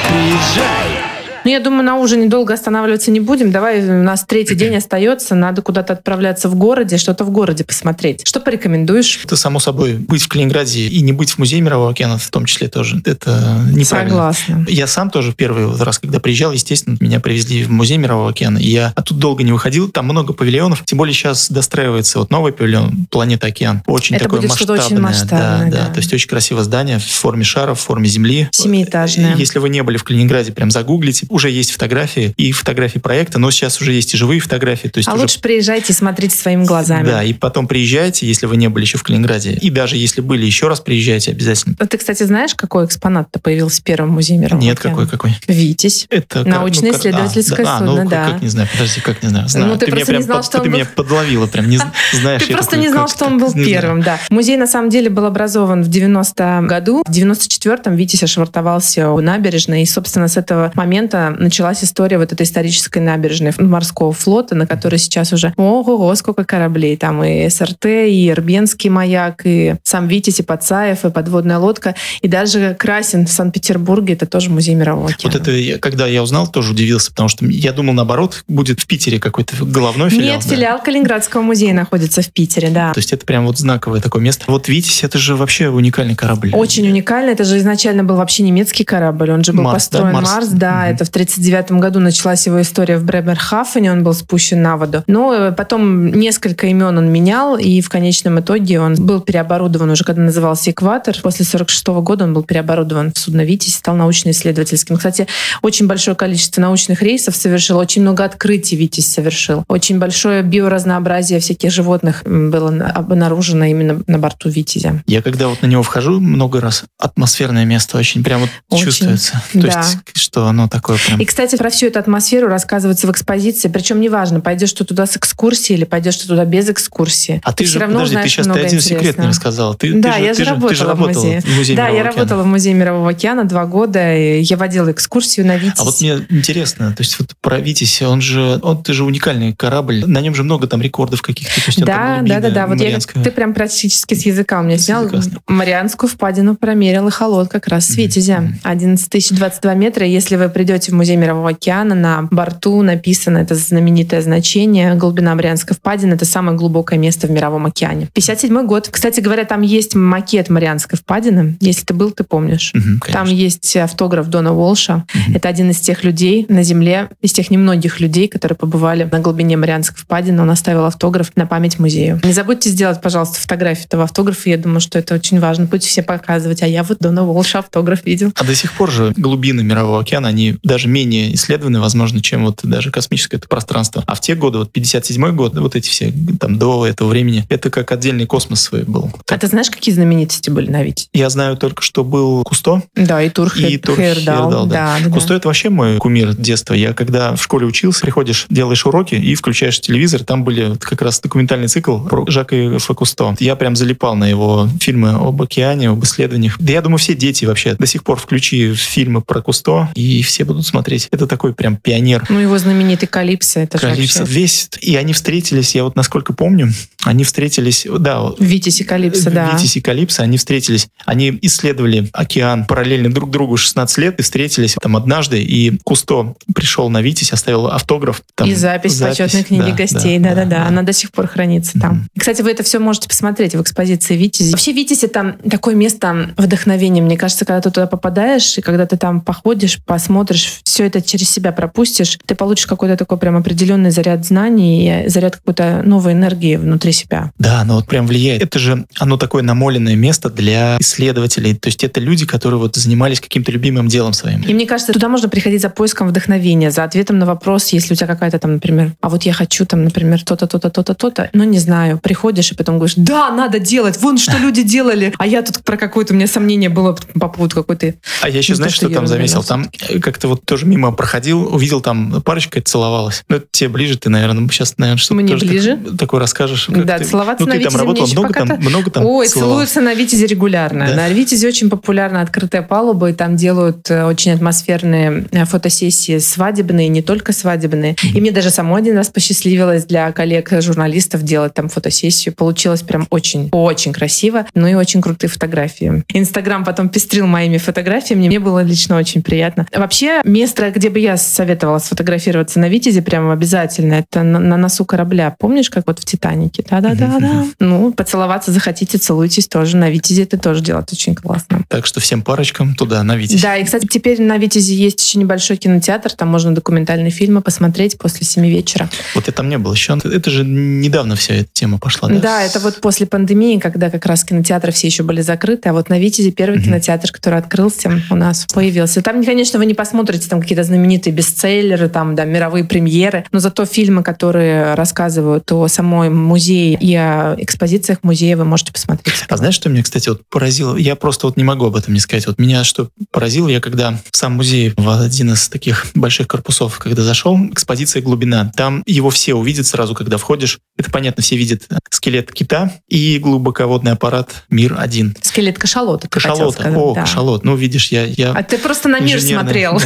[0.09, 0.98] Приезжай!
[1.45, 3.51] Ну, я думаю, на ужине долго останавливаться не будем.
[3.51, 8.27] Давай, у нас третий день остается, надо куда-то отправляться в городе, что-то в городе посмотреть.
[8.27, 9.21] Что порекомендуешь?
[9.25, 12.45] Это, само собой, быть в Калининграде и не быть в Музее Мирового океана в том
[12.45, 13.01] числе тоже.
[13.05, 14.11] Это неправильно.
[14.11, 14.67] Согласна.
[14.69, 18.69] Я сам тоже первый раз, когда приезжал, естественно, меня привезли в музей Мирового океана, и
[18.69, 19.89] я оттуда долго не выходил.
[19.89, 20.85] Там много павильонов.
[20.85, 23.83] Тем более сейчас достраивается вот новый павильон «Планета Океан».
[23.87, 24.85] Очень Это такое будет масштабное.
[24.85, 25.87] очень масштабное, да, да.
[25.87, 25.93] да.
[25.93, 28.49] То есть очень красивое здание в форме шара, в форме земли.
[28.53, 29.37] Семиэтажное.
[29.37, 31.27] Если вы не были в Калининграде, прям загуглите.
[31.29, 34.89] Уже есть фотографии и фотографии проекта, но сейчас уже есть и живые фотографии.
[34.89, 37.05] То есть А уже лучше приезжайте и смотрите своими глазами.
[37.07, 39.53] да, и потом приезжайте, если вы не были еще в Калининграде.
[39.53, 41.77] И даже если были, еще раз приезжайте обязательно.
[41.79, 44.97] А Ты, кстати, знаешь, какой экспонат-то появился в первом музее мирового Нет, океана?
[45.07, 45.33] какой, какой.
[45.47, 46.07] Витязь.
[46.11, 48.31] Это кар- Научно-исследовательское а, судно, ну, да.
[48.33, 49.49] Как не знаю, подожди, как не знаю.
[49.49, 49.67] Знаю.
[49.69, 51.79] Ну, ты меня просто не знал, под- что он ты был- меня подловила, прям не
[52.13, 52.43] знаешь.
[52.43, 54.19] Ты просто не знал, как что он был первым, да.
[54.31, 57.03] Музей, на самом деле, был образован в 90 году.
[57.07, 59.83] В 94-м Витязь ошвартовался у набережной.
[59.83, 64.97] И, собственно, с этого момента началась история вот этой исторической набережной морского флота, на которой
[64.99, 66.97] сейчас уже ого-го, сколько кораблей.
[66.97, 71.95] Там и СРТ, и Ирбенский маяк, и сам Витязь, и Пацаев, и подводная лодка.
[72.23, 74.15] И даже Красин в Санкт-Петербурге.
[74.15, 75.39] Это тоже музей мирового океана.
[75.39, 79.19] Вот это, когда я узнал, тоже удивился, потому что я думал, наоборот, будет в Питере
[79.21, 80.37] какой-то головной филиал.
[80.37, 80.55] Нет, да.
[80.55, 82.93] филиал Калининградского музея находится в Питере, да.
[82.93, 84.45] То есть это прям вот знаковое такое место.
[84.49, 86.51] Вот Витязь, это же вообще уникальный корабль.
[86.53, 87.31] Очень уникально.
[87.31, 89.31] Это же изначально был вообще немецкий корабль.
[89.31, 89.99] Он же был Марс, да?
[89.99, 90.31] построен Марс.
[90.31, 90.95] Марс, да, Мгм.
[90.95, 95.03] это в 1939 году началась его история в Бремерхафене, он был спущен на воду.
[95.07, 100.05] Но э, потом несколько имен он менял, и в конечном итоге он был переоборудован уже,
[100.05, 101.15] когда назывался «Экватор».
[101.23, 104.97] После 1946 года он был переоборудован в судно «Витязь», стал научно-исследовательским.
[104.97, 105.27] Кстати,
[105.63, 109.65] очень большое количество научных рейсов совершил, очень много открытий «Витязь» совершил.
[109.69, 115.03] Очень большое биоразнообразие всяких животных было обнаружено именно на борту «Витязя».
[115.07, 119.41] Я когда вот на него вхожу много раз, атмосферное место очень прям вот чувствуется.
[119.53, 119.79] То да.
[119.79, 123.69] есть, что оно такое И, кстати, про всю эту атмосферу рассказывается в экспозиции.
[123.69, 127.41] Причем неважно, пойдешь ты туда с экскурсией или пойдешь ты туда без экскурсии.
[127.45, 129.75] А ты, ты же, равно подожди, ты сейчас ты один секрет не рассказал.
[129.75, 131.41] Ты, да, ты я же, работала, ты же работала в музее.
[131.41, 132.11] В музее да, я океана.
[132.11, 134.17] работала в музее Мирового океана два года.
[134.17, 135.81] И я водила экскурсию на Витязь.
[135.81, 139.55] А вот мне интересно, то есть вот про Витязь, он же, он, ты же уникальный
[139.55, 140.05] корабль.
[140.07, 141.55] На нем же много там рекордов каких-то.
[141.55, 142.67] То есть да, да, да, да.
[142.67, 145.09] Вот я, ты прям практически с языка у меня снял.
[145.47, 148.53] Марианскую впадину промерил и холод как раз с Витязя.
[148.63, 150.07] 11 тысяч 22 метра.
[150.07, 155.77] Если вы придете в музей Мирового океана, на борту написано это знаменитое значение глубина Марианской
[155.77, 156.15] впадины.
[156.15, 158.09] Это самое глубокое место в Мировом океане.
[158.13, 158.89] 57 год.
[158.91, 161.57] Кстати говоря, там есть макет Марианской впадины.
[161.61, 162.73] Если ты был, ты помнишь.
[162.75, 165.05] Угу, там есть автограф Дона Волша.
[165.15, 165.37] Угу.
[165.37, 169.57] Это один из тех людей на Земле, из тех немногих людей, которые побывали на глубине
[169.57, 170.43] Марианской впадины.
[170.43, 172.21] Он оставил автограф на память музею.
[172.23, 174.49] Не забудьте сделать, пожалуйста, фотографию этого автографа.
[174.51, 175.65] Я думаю, что это очень важно.
[175.65, 176.63] Будете все показывать.
[176.63, 178.33] А я вот Дона Волша автограф видел.
[178.37, 182.61] А до сих пор же глубины Мирового океана, они даже менее исследованы, возможно, чем вот
[182.63, 184.05] даже космическое это пространство.
[184.07, 187.71] А в те годы, вот 57 год, вот эти все там до этого времени, это
[187.71, 189.11] как отдельный космос свой был.
[189.29, 191.09] А ты знаешь, какие знаменитости были на Вите?
[191.13, 192.83] Я знаю только, что был Кусто.
[192.95, 194.65] Да, и Тур, и Тур да.
[194.67, 195.37] Да, Кусто да.
[195.37, 196.75] это вообще мой кумир детства.
[196.75, 201.21] Я когда в школе учился, приходишь, делаешь уроки и включаешь телевизор, там были как раз
[201.21, 203.37] документальный цикл про Жака и Кусто.
[203.39, 206.57] Я прям залипал на его фильмы об океане, об исследованиях.
[206.59, 210.45] Да я думаю, все дети вообще до сих пор включи фильмы про Кусто, и все
[210.45, 211.09] будут смотреть.
[211.11, 212.25] Это такой прям пионер.
[212.29, 213.61] Ну, его знаменитый Калипсо.
[213.61, 214.21] Это Калипсо.
[214.21, 214.35] Вообще...
[214.35, 214.71] Весь.
[214.81, 216.73] И они встретились, я вот насколько помню,
[217.05, 218.31] они встретились, да.
[218.39, 219.53] Витязь и Калипсо, да.
[219.53, 220.89] Витязь и Калипсо, они встретились.
[221.05, 226.91] Они исследовали океан параллельно друг другу 16 лет и встретились там однажды, и Кусто пришел
[226.91, 228.23] на Витязь, оставил автограф.
[228.35, 230.59] Там, и запись, запись почетной книге да, гостей, да-да-да.
[230.59, 231.95] Да, Она до сих пор хранится там.
[231.95, 232.21] Mm-hmm.
[232.21, 234.51] Кстати, вы это все можете посмотреть в экспозиции Витязи.
[234.51, 237.03] Вообще Витязь это такое место вдохновения.
[237.03, 241.31] Мне кажется, когда ты туда попадаешь, и когда ты там походишь, посмотришь, все это через
[241.31, 246.57] себя пропустишь, ты получишь какой-то такой прям определенный заряд знаний и заряд какой-то новой энергии
[246.57, 247.33] внутри себя.
[247.39, 248.43] Да, оно вот прям влияет.
[248.43, 251.55] Это же, оно такое намоленное место для исследователей.
[251.55, 254.43] То есть это люди, которые вот занимались каким-то любимым делом своим.
[254.43, 257.97] И мне кажется, туда можно приходить за поиском вдохновения, за ответом на вопрос, если у
[257.97, 261.45] тебя какая-то там, например, а вот я хочу там, например, то-то, то-то, то-то, то-то, ну
[261.45, 265.43] не знаю, приходишь и потом говоришь, да, надо делать, вон что люди делали, а я
[265.43, 267.95] тут про какое-то, у меня сомнение было по поводу какой-то...
[268.23, 269.43] А я еще, ну, знаешь, что, что там заметил?
[269.43, 273.23] Там как-то вот тоже мимо проходил, увидел там парочка целовалась.
[273.29, 275.77] Ну, тебе ближе, ты, наверное, сейчас, наверное, что-то Мне ближе.
[275.77, 276.67] Так, такой расскажешь.
[276.69, 279.95] Да, ты, целоваться ну, на ты там работала, много там, много там Ой, целуются на
[279.95, 280.87] Витязе регулярно.
[280.89, 280.95] Да?
[280.95, 286.89] На Витязе очень популярна открытая палуба, и там делают э, очень атмосферные э, фотосессии свадебные,
[286.89, 287.95] не только свадебные.
[287.95, 288.17] Mm-hmm.
[288.17, 292.35] И мне даже самой один раз посчастливилось для коллег-журналистов делать там фотосессию.
[292.35, 296.05] Получилось прям очень, очень красиво, ну и очень крутые фотографии.
[296.13, 299.67] Инстаграм потом пестрил моими фотографиями, мне было лично очень приятно.
[299.75, 304.85] Вообще, место, где бы я советовала сфотографироваться на Витязе, прям обязательно, это на, на носу
[304.85, 305.35] корабля.
[305.39, 306.65] Помнишь, как вот в «Титанике»?
[306.69, 307.47] Да-да-да-да.
[307.61, 309.77] Ну, поцеловаться захотите, целуйтесь тоже.
[309.77, 311.65] На Витязе это тоже делать очень классно.
[311.69, 313.43] Так что всем парочкам туда, на Витязе.
[313.43, 317.99] Да, и, кстати, теперь на Витязе есть еще небольшой кинотеатр, там можно документальные фильмы посмотреть
[317.99, 318.89] после семи вечера.
[319.15, 319.99] Вот я там не был еще.
[320.03, 322.19] Это же недавно вся эта тема пошла, да?
[322.19, 325.89] Да, это вот после пандемии, когда как раз кинотеатры все еще были закрыты, а вот
[325.89, 329.03] на Витязе первый кинотеатр, который открылся, у нас появился.
[329.03, 333.65] Там, конечно, вы не посмотрите там какие-то знаменитые бестселлеры, там, да, мировые премьеры, но зато
[333.65, 339.15] фильмы, которые рассказывают о самой музее и о экспозициях музея вы можете посмотреть.
[339.29, 340.77] А знаешь, что меня, кстати, вот поразило?
[340.77, 342.27] Я просто вот не могу об этом не сказать.
[342.27, 346.79] Вот меня что поразило, я когда в сам музей, в один из таких больших корпусов,
[346.79, 350.59] когда зашел, экспозиция «Глубина», там его все увидят сразу, когда входишь.
[350.77, 355.19] Это понятно, все видят скелет кита и глубоководный аппарат «Мир-1».
[355.23, 356.09] Скелет кашалота.
[356.09, 356.73] Кашалота.
[356.75, 357.03] О, да.
[357.03, 357.45] кашалот.
[357.45, 358.05] Ну, видишь, я...
[358.05, 359.79] я а ты просто на мир смотрел.
[359.79, 359.85] Да.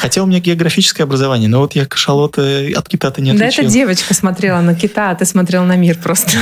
[0.00, 3.62] Хотя у меня географическое образование, но вот я кашалота от кита-то не отличил.
[3.62, 6.32] Да, это девочка смотрела на кита, а ты смотрел на мир просто.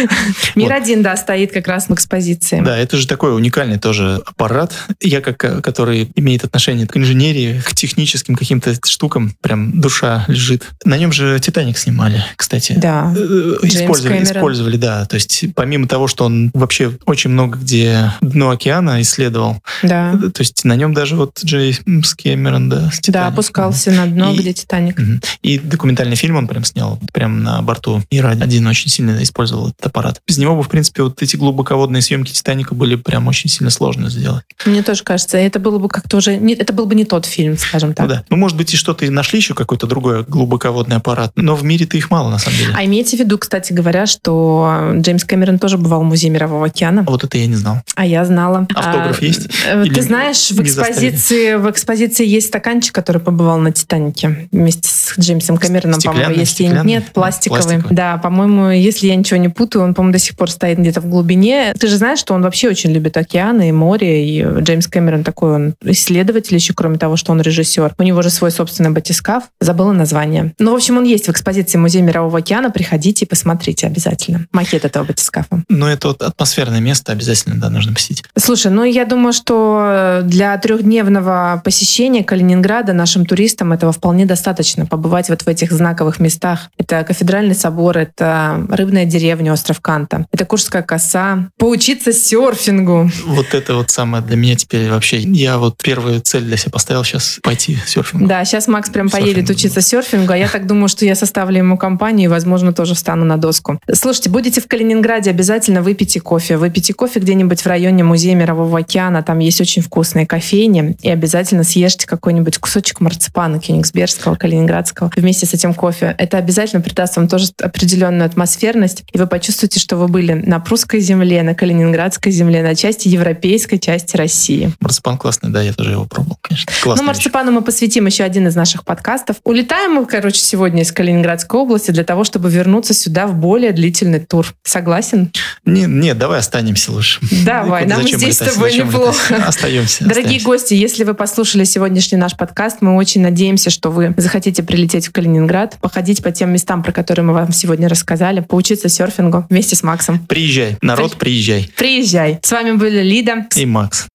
[0.54, 2.60] Мир один, да, стоит как раз в экспозиции.
[2.60, 4.72] Да, это же такой уникальный тоже аппарат.
[5.00, 10.64] Я, как который имеет отношение к инженерии, к техническим каким-то штукам, прям душа лежит.
[10.84, 12.74] На нем же «Титаник» снимали, кстати.
[12.76, 13.12] Да.
[13.16, 15.04] Э, использовали, использовали, да.
[15.06, 20.12] То есть помимо того, что он вообще очень много где дно океана исследовал, да.
[20.12, 24.32] то есть на нем даже вот Джеймс Кэмерон Кэмерон, да, с Да, опускался на дно,
[24.32, 24.98] И- где Титаник.
[24.98, 25.20] Мгм.
[25.42, 30.20] И документальный фильм он прям снял, прям на борту Мира-1 очень сильно использовал этот аппарат.
[30.26, 34.10] Без него бы, в принципе, вот эти глубоководные съемки Титаника были прям очень сильно сложно
[34.10, 34.44] сделать.
[34.64, 36.36] Мне тоже кажется, это было бы как-то уже...
[36.36, 38.06] Не, это был бы не тот фильм, скажем так.
[38.06, 38.24] Ну да.
[38.30, 41.96] Ну, может быть, и что-то и нашли еще какой-то другой глубоководный аппарат, но в мире-то
[41.96, 42.72] их мало, на самом деле.
[42.76, 47.04] А имейте в виду, кстати говоря, что Джеймс Кэмерон тоже бывал в Музее Мирового океана,
[47.06, 47.80] А вот это я не знал.
[47.94, 48.66] а я знала.
[48.74, 49.48] Автограф А, есть?
[49.66, 54.88] э, Или Ты знаешь, в экспозиции, в экспозиции есть стаканчик, который побывал на Титанике вместе
[54.88, 57.62] с Джеймсом Кэмероном, по-моему, если нет, пластиковый.
[57.62, 57.96] Пластиковый.
[57.96, 61.08] Да, по-моему, если я ничего не путаю, он, по-моему, до сих пор стоит где-то в
[61.08, 61.74] глубине.
[61.78, 65.54] Ты же знаешь, что он вообще очень любит океаны и море, и Джеймс Кэмерон такой
[65.54, 67.94] он исследователь еще, кроме того, что он режиссер.
[67.98, 70.54] У него же свой собственный батискаф, забыла название.
[70.58, 74.46] Ну, в общем, он есть в экспозиции Музея Мирового океана, приходите и посмотрите обязательно.
[74.52, 75.64] Макет этого батискафа.
[75.68, 78.24] Но это вот атмосферное место обязательно, да, нужно посетить.
[78.36, 84.84] Слушай, ну я думаю, что для трехдневного посещения Калининграда нашим туристам этого вполне достаточно.
[84.84, 86.70] Побывать вот в этих знаковых местах.
[86.76, 91.48] Это кафедральный собор, это рыбная деревня, остров Канта, это Куршская коса.
[91.58, 93.10] Поучиться серфингу.
[93.26, 95.18] Вот это вот самое для меня теперь вообще.
[95.18, 98.26] Я вот первую цель для себя поставил сейчас пойти серфингу.
[98.26, 99.24] Да, сейчас Макс прям Серфинг.
[99.24, 102.94] поедет учиться серфингу, а я так думаю, что я составлю ему компанию и, возможно, тоже
[102.94, 103.80] встану на доску.
[103.92, 106.56] Слушайте, будете в Калининграде, обязательно выпейте кофе.
[106.56, 111.64] Выпейте кофе где-нибудь в районе Музея Мирового океана, там есть очень вкусные кофейни, и обязательно
[111.64, 116.14] съешьте какой-нибудь кусочек марципана кенигсбергского, калининградского вместе с этим кофе.
[116.18, 121.00] Это обязательно придаст вам тоже определенную атмосферность, и вы почувствуете, что вы были на прусской
[121.00, 124.72] земле, на калининградской земле, на части европейской части России.
[124.80, 126.70] Марципан классный, да, я тоже его пробовал, конечно.
[126.82, 127.16] Классная Ну, вещь.
[127.16, 129.36] марципану мы посвятим еще один из наших подкастов.
[129.44, 134.20] Улетаем мы, короче, сегодня из Калининградской области для того, чтобы вернуться сюда в более длительный
[134.20, 134.54] тур.
[134.64, 135.30] Согласен?
[135.64, 137.20] Не, нет, давай останемся лучше.
[137.44, 139.36] Давай, Куда- нам здесь с тобой неплохо.
[139.46, 140.04] Остаемся.
[140.06, 145.08] Дорогие гости, если вы послушали сегодняшний наш подкаст, мы очень надеемся, что вы захотите прилететь
[145.08, 149.74] в Калининград, походить по тем местам, про которые мы вам сегодня рассказали, поучиться серфингу вместе
[149.74, 150.20] с Максом.
[150.26, 151.68] Приезжай, народ, приезжай.
[151.76, 152.38] Приезжай.
[152.42, 153.46] С вами были Лида.
[153.56, 154.06] И Макс.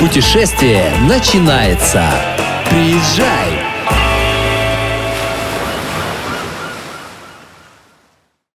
[0.00, 2.08] Путешествие начинается.
[2.70, 3.47] Приезжай!